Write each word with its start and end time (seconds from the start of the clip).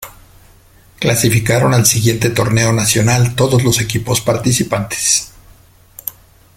Clasificaron 0.99 1.75
al 1.75 1.85
siguiente 1.85 2.31
Torneo 2.31 2.73
Nacional 2.73 3.35
todos 3.35 3.63
los 3.63 3.79
equipos 3.81 4.19
participantes. 4.19 5.31